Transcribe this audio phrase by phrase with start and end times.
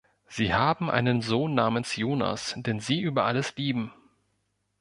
[0.27, 3.93] Sie haben einen Sohn namens Jonas, den sie über alles lieben.